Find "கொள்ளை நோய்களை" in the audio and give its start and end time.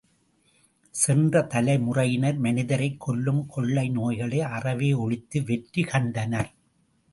3.47-4.41